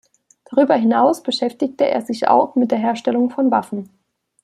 Darüber 0.45 0.73
hinaus 0.73 1.21
beschäftigte 1.21 1.85
er 1.85 2.01
sich 2.01 2.27
auch 2.27 2.55
mit 2.55 2.71
der 2.71 2.79
Herstellung 2.79 3.29
von 3.29 3.51
Waffen. 3.51 3.87